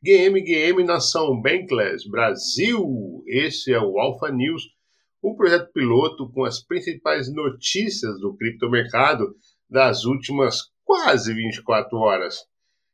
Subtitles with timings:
[0.00, 2.86] GM, GM Nação Bankless Brasil.
[3.26, 4.62] Esse é o Alpha News,
[5.20, 9.34] um projeto piloto com as principais notícias do criptomercado
[9.68, 12.36] das últimas quase 24 horas.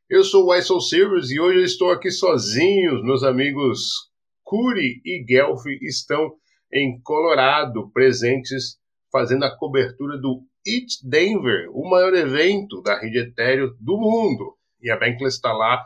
[0.09, 3.05] Eu sou o ISO Silvers e hoje estou aqui sozinho.
[3.05, 4.11] Meus amigos
[4.43, 6.33] Curi e Guelph estão
[6.73, 8.79] em Colorado, presentes
[9.13, 14.57] fazendo a cobertura do It Denver, o maior evento da rede Ethereum do mundo.
[14.81, 15.85] E a Bankless está lá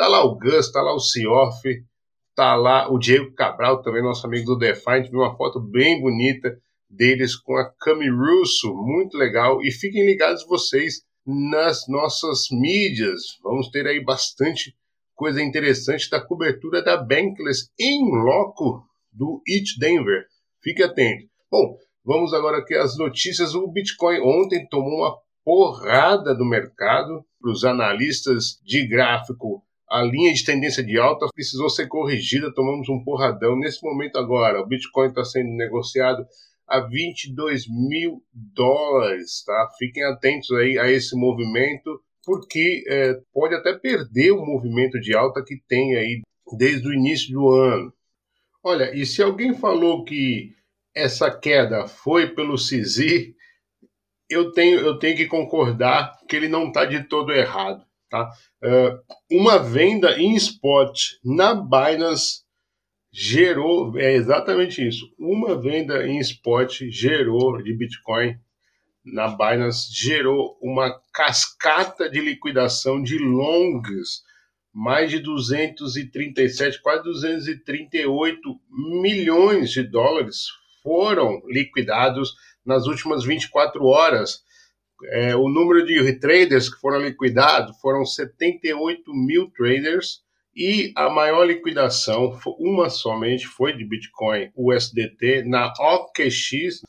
[0.00, 1.60] Tá lá o Gus, tá lá o Cioff,
[2.34, 4.82] tá lá o Diego Cabral, também nosso amigo do DeFi.
[4.86, 9.60] A gente viu uma foto bem bonita deles com a Cami Russo, muito legal.
[9.60, 13.20] E fiquem ligados vocês nas nossas mídias.
[13.42, 14.74] Vamos ter aí bastante
[15.14, 20.24] coisa interessante da cobertura da Bankless em loco do It Denver.
[20.62, 21.26] Fique atento.
[21.50, 23.54] Bom, vamos agora aqui às notícias.
[23.54, 27.22] O Bitcoin ontem tomou uma porrada do mercado.
[27.38, 32.88] Para os analistas de gráfico, a linha de tendência de alta precisou ser corrigida, tomamos
[32.88, 33.58] um porradão.
[33.58, 36.24] Nesse momento agora, o Bitcoin está sendo negociado
[36.68, 39.68] a 22 mil dólares, tá?
[39.76, 45.42] Fiquem atentos aí a esse movimento, porque é, pode até perder o movimento de alta
[45.44, 46.20] que tem aí
[46.56, 47.92] desde o início do ano.
[48.62, 50.54] Olha, e se alguém falou que
[50.94, 53.34] essa queda foi pelo CISI,
[54.28, 57.84] eu tenho, eu tenho que concordar que ele não está de todo errado.
[58.10, 58.28] Tá?
[58.60, 62.42] Uh, uma venda em spot na Binance
[63.12, 68.36] gerou, é exatamente isso, uma venda em spot gerou de Bitcoin
[69.04, 74.22] na Binance, gerou uma cascata de liquidação de longs,
[74.72, 80.46] mais de 237, quase 238 milhões de dólares
[80.82, 84.42] foram liquidados nas últimas 24 horas
[85.08, 90.22] é, o número de traders que foram liquidados foram 78 mil traders
[90.54, 96.82] e a maior liquidação, uma somente, foi de Bitcoin USDT na OKX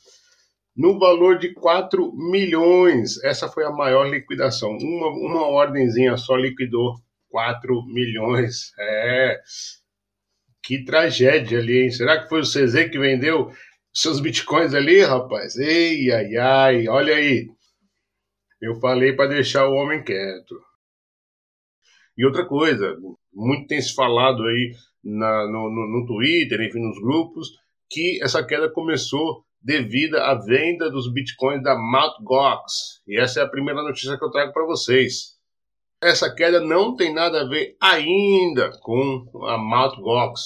[0.75, 3.23] no valor de 4 milhões.
[3.23, 4.71] Essa foi a maior liquidação.
[4.71, 6.95] Uma, uma ordemzinha só liquidou
[7.29, 8.73] 4 milhões.
[8.79, 9.39] É.
[10.63, 11.91] Que tragédia ali, hein?
[11.91, 13.51] Será que foi o CZ que vendeu
[13.93, 15.55] seus bitcoins ali, rapaz?
[15.57, 17.47] Ei, ai, ai, olha aí.
[18.61, 20.55] Eu falei para deixar o homem quieto.
[22.17, 22.95] E outra coisa,
[23.33, 24.73] muito tem se falado aí
[25.03, 27.49] na, no, no, no Twitter, enfim, nos grupos,
[27.89, 32.23] que essa queda começou devido à venda dos bitcoins da Mt.
[32.23, 33.01] Gox.
[33.07, 35.39] E essa é a primeira notícia que eu trago para vocês.
[36.01, 40.01] Essa queda não tem nada a ver ainda com a Mt.
[40.01, 40.41] Gox.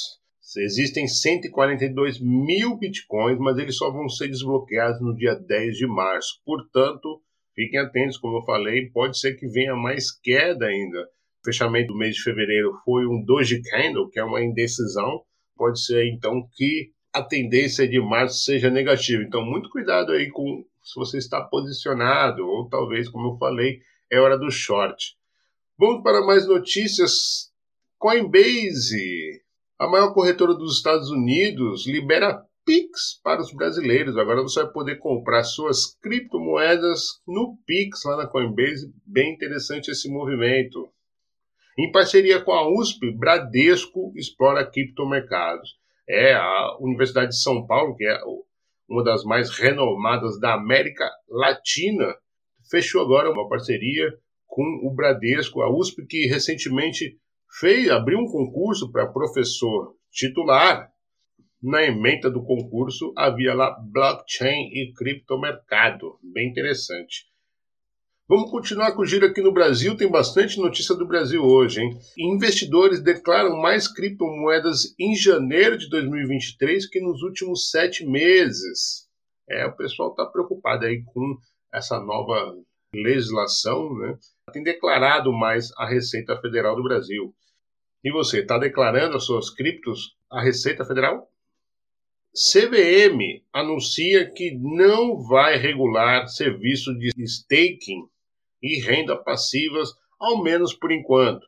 [0.58, 6.42] Existem 142 mil bitcoins, mas eles só vão ser desbloqueados no dia 10 de março.
[6.46, 7.22] Portanto,
[7.56, 11.02] Fiquem atentos, como eu falei, pode ser que venha mais queda ainda.
[11.42, 15.22] O fechamento do mês de fevereiro foi um doji candle, que é uma indecisão.
[15.56, 19.24] Pode ser então que a tendência de março seja negativa.
[19.24, 23.80] Então, muito cuidado aí com se você está posicionado, ou talvez, como eu falei,
[24.12, 25.16] é hora do short.
[25.78, 27.52] Vamos para mais notícias.
[27.98, 29.42] Coinbase,
[29.80, 34.18] a maior corretora dos Estados Unidos, libera Pix para os brasileiros.
[34.18, 38.92] Agora você vai poder comprar suas criptomoedas no Pix lá na Coinbase.
[39.06, 40.90] Bem interessante esse movimento.
[41.78, 45.78] Em parceria com a USP, Bradesco explora criptomercados.
[46.08, 48.20] É a Universidade de São Paulo, que é
[48.88, 52.16] uma das mais renomadas da América Latina,
[52.70, 54.14] fechou agora uma parceria
[54.48, 57.18] com o Bradesco, a USP, que recentemente
[57.60, 60.90] fez, abriu um concurso para professor titular
[61.62, 66.20] na emenda do concurso havia lá blockchain e criptomercado.
[66.22, 67.26] Bem interessante.
[68.28, 69.96] Vamos continuar com o giro aqui no Brasil.
[69.96, 71.96] Tem bastante notícia do Brasil hoje, hein?
[72.18, 79.08] Investidores declaram mais criptomoedas em janeiro de 2023 que nos últimos sete meses.
[79.48, 81.38] É, o pessoal está preocupado aí com
[81.72, 82.56] essa nova
[82.92, 84.18] legislação, né?
[84.52, 87.32] Tem declarado mais a Receita Federal do Brasil.
[88.04, 91.30] E você, está declarando as suas criptos à Receita Federal?
[92.36, 98.10] CVM anuncia que não vai regular serviço de staking
[98.62, 101.48] e renda passivas, ao menos por enquanto.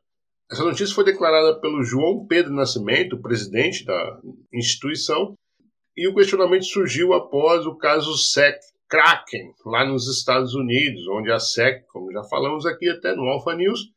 [0.49, 4.21] Essa notícia foi declarada pelo João Pedro Nascimento, presidente da
[4.53, 5.33] instituição,
[5.93, 8.57] e o questionamento surgiu após o caso SEC
[8.87, 13.53] Kraken, lá nos Estados Unidos, onde a SEC, como já falamos aqui até no Alpha
[13.53, 13.91] News,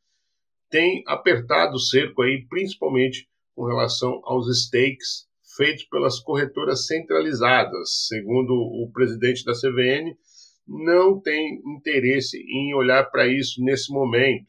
[0.69, 8.06] tem apertado o cerco aí, principalmente com relação aos stakes feitos pelas corretoras centralizadas.
[8.08, 10.17] Segundo o presidente da CVN,
[10.67, 14.49] não tem interesse em olhar para isso nesse momento.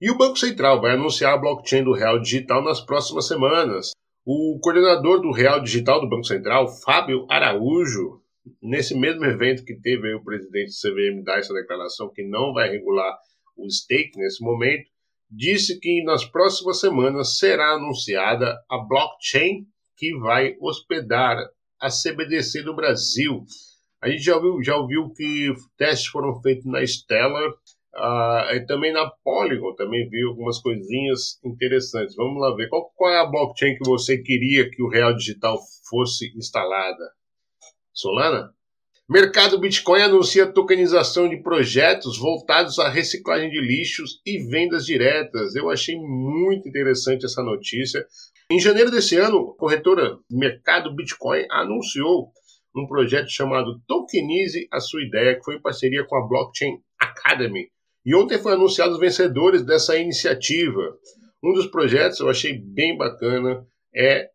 [0.00, 3.92] E o Banco Central vai anunciar a blockchain do Real Digital nas próximas semanas.
[4.24, 8.20] O coordenador do Real Digital do Banco Central, Fábio Araújo,
[8.62, 12.68] nesse mesmo evento que teve o presidente do CVM dar essa declaração que não vai
[12.68, 13.16] regular
[13.56, 14.86] o stake nesse momento,
[15.30, 21.36] disse que nas próximas semanas será anunciada a blockchain que vai hospedar
[21.80, 23.44] a CBDC do Brasil.
[24.02, 28.92] A gente já ouviu, já ouviu que testes foram feitos na Stellar uh, e também
[28.92, 32.14] na Polygon, também viu algumas coisinhas interessantes.
[32.14, 32.68] Vamos lá ver.
[32.68, 35.58] Qual, qual é a blockchain que você queria que o Real Digital
[35.88, 37.12] fosse instalada?
[37.92, 38.55] Solana?
[39.08, 45.54] Mercado Bitcoin anuncia tokenização de projetos voltados à reciclagem de lixos e vendas diretas.
[45.54, 48.04] Eu achei muito interessante essa notícia.
[48.50, 52.32] Em janeiro desse ano, a corretora Mercado Bitcoin anunciou
[52.74, 57.68] um projeto chamado Tokenize a Sua Ideia, que foi em parceria com a Blockchain Academy.
[58.04, 60.98] E ontem foram anunciados os vencedores dessa iniciativa.
[61.44, 63.64] Um dos projetos eu achei bem bacana
[63.94, 64.30] é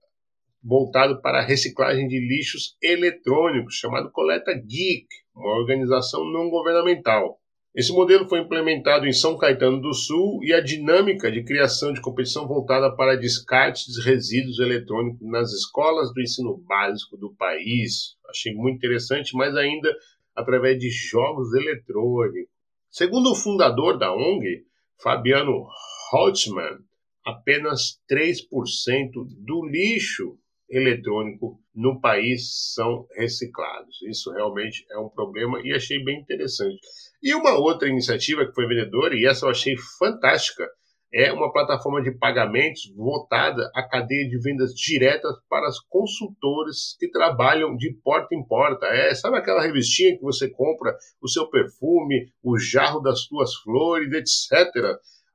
[0.64, 7.40] voltado para a reciclagem de lixos eletrônicos, chamado Coleta Geek, uma organização não governamental.
[7.74, 12.02] Esse modelo foi implementado em São Caetano do Sul e a dinâmica de criação de
[12.02, 18.18] competição voltada para descartes de resíduos eletrônicos nas escolas do ensino básico do país.
[18.30, 19.90] Achei muito interessante, mas ainda
[20.36, 22.52] através de jogos eletrônicos.
[22.90, 24.66] Segundo o fundador da ONG,
[25.02, 25.66] Fabiano
[26.12, 26.78] Holtzman,
[27.26, 29.12] apenas 3%
[29.46, 30.38] do lixo
[30.72, 34.02] eletrônico no país são reciclados.
[34.04, 36.80] Isso realmente é um problema e achei bem interessante.
[37.22, 40.68] E uma outra iniciativa que foi vendedora, e essa eu achei fantástica,
[41.14, 47.12] é uma plataforma de pagamentos voltada à cadeia de vendas diretas para os consultores que
[47.12, 48.86] trabalham de porta em porta.
[48.88, 54.10] É, sabe aquela revistinha que você compra o seu perfume, o jarro das suas flores,
[54.14, 54.74] etc.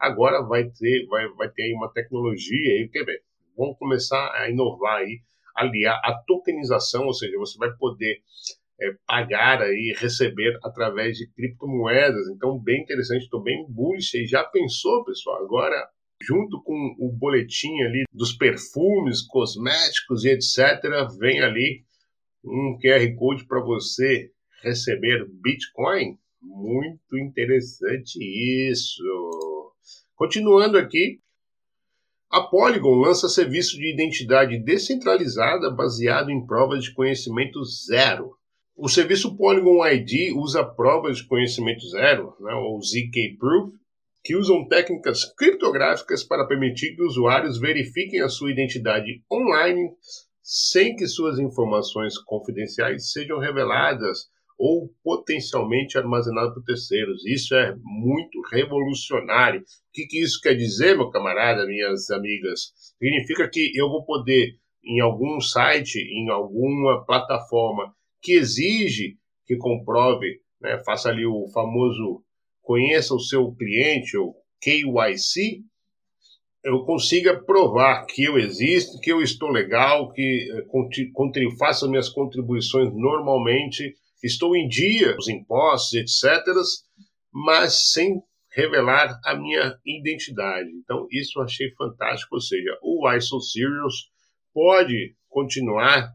[0.00, 3.21] Agora vai ter, vai, vai ter uma tecnologia aí, quer ver?
[3.56, 5.20] Vão começar a inovar aí,
[5.55, 8.20] aliar a tokenização, ou seja, você vai poder
[8.81, 12.29] é, pagar aí, receber através de criptomoedas.
[12.29, 14.14] Então, bem interessante, estou bem bullish.
[14.14, 15.43] E já pensou, pessoal?
[15.43, 15.88] Agora,
[16.23, 20.82] junto com o boletim ali dos perfumes, cosméticos e etc.,
[21.19, 21.85] vem ali
[22.44, 24.31] um QR Code para você
[24.62, 26.19] receber Bitcoin.
[26.41, 28.19] Muito interessante
[28.70, 29.02] isso.
[30.14, 31.20] Continuando aqui,
[32.37, 38.37] a Polygon lança serviço de identidade descentralizada baseado em provas de conhecimento zero.
[38.77, 43.73] O serviço Polygon ID usa provas de conhecimento zero, né, ou ZK Proof,
[44.23, 49.88] que usam técnicas criptográficas para permitir que usuários verifiquem a sua identidade online
[50.43, 57.25] sem que suas informações confidenciais sejam reveladas ou potencialmente armazenado por terceiros.
[57.26, 59.61] Isso é muito revolucionário.
[59.61, 62.73] O que, que isso quer dizer, meu camarada, minhas amigas?
[62.99, 69.17] Significa que eu vou poder, em algum site, em alguma plataforma que exige
[69.47, 72.23] que comprove, né, faça ali o famoso
[72.67, 75.62] conheça o seu cliente, ou KYC,
[76.64, 82.93] eu consiga provar que eu existo, que eu estou legal, que eh, faço minhas contribuições
[82.93, 83.94] normalmente
[84.26, 86.44] estou em dia, os impostos, etc.,
[87.32, 90.70] mas sem revelar a minha identidade.
[90.70, 94.11] Então, isso eu achei fantástico, ou seja, o ISO Serious
[94.52, 96.11] pode continuar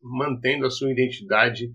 [0.00, 1.70] mantendo a sua identidade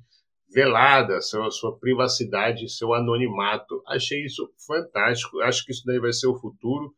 [0.49, 3.81] velada, a sua, a sua privacidade, seu anonimato.
[3.87, 6.93] Achei isso fantástico, acho que isso daí vai ser o futuro.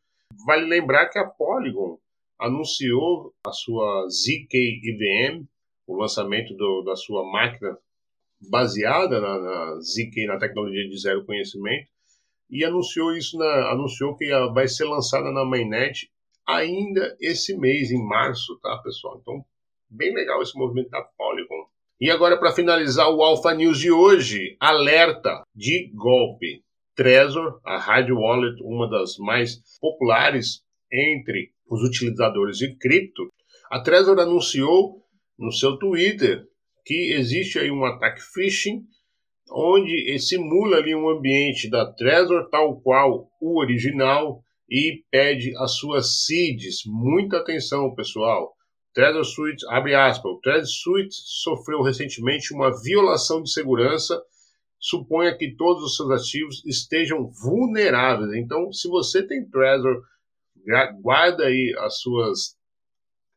[0.46, 2.00] Vale lembrar que a Polygon
[2.40, 5.46] anunciou a sua ZK EVM,
[5.86, 7.78] o lançamento do, da sua máquina
[8.42, 11.88] baseada na, na ZK, na tecnologia de zero conhecimento,
[12.50, 16.10] e anunciou isso na, anunciou que vai ser lançada na mainnet
[16.48, 19.20] ainda esse mês, em março, tá, pessoal?
[19.22, 19.46] Então,
[19.90, 21.68] bem legal esse movimento da Polygon.
[22.02, 26.64] E agora, para finalizar o Alpha News de hoje, alerta de golpe.
[26.96, 33.30] Trezor, a hard wallet, uma das mais populares entre os utilizadores de cripto,
[33.70, 35.02] a Trezor anunciou
[35.38, 36.49] no seu Twitter
[36.90, 38.82] que existe aí um ataque phishing,
[39.52, 46.26] onde simula ali um ambiente da Trezor tal qual o original e pede as suas
[46.26, 46.80] seeds.
[46.88, 48.56] Muita atenção, pessoal.
[48.92, 54.20] Trezor Suite, abre aspas, o Trezor Suite sofreu recentemente uma violação de segurança.
[54.80, 58.34] Suponha que todos os seus ativos estejam vulneráveis.
[58.34, 60.02] Então, se você tem Trezor,
[61.04, 62.58] guarda aí as suas,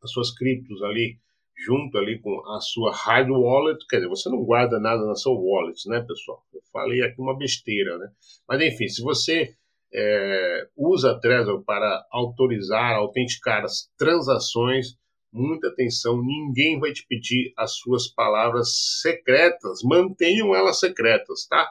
[0.02, 1.20] as suas criptos ali
[1.64, 5.32] junto ali com a sua hard wallet, quer dizer, você não guarda nada na sua
[5.32, 6.42] wallet, né, pessoal?
[6.52, 8.08] Eu falei aqui uma besteira, né?
[8.48, 9.54] Mas enfim, se você
[9.94, 14.96] é, usa a Trezor para autorizar, autenticar as transações,
[15.32, 21.70] muita atenção, ninguém vai te pedir as suas palavras secretas, mantenham elas secretas, tá?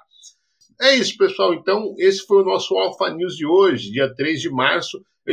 [0.82, 1.54] É isso, pessoal.
[1.54, 5.04] Então, esse foi o nosso Alpha News de hoje, dia 3 de março.